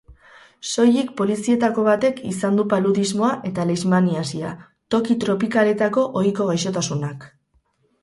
[0.69, 4.57] Soilik polizietako batek izan du paludismoa eta leishmaniasia,
[4.97, 7.35] toki tropikaletako ohiko gaixotasunak.